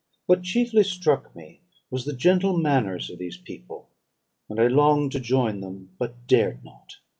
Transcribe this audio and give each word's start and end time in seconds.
What 0.25 0.41
chiefly 0.41 0.83
struck 0.83 1.35
me 1.35 1.61
was 1.91 2.05
the 2.05 2.15
gentle 2.15 2.57
manners 2.57 3.11
of 3.11 3.19
these 3.19 3.37
people; 3.37 3.87
and 4.49 4.59
I 4.59 4.65
longed 4.65 5.11
to 5.11 5.19
join 5.19 5.59
them, 5.61 5.91
but 5.99 6.25
dared 6.25 6.63
not. 6.65 6.95